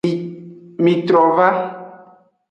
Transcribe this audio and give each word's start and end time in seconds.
Mitrova. 0.85 1.47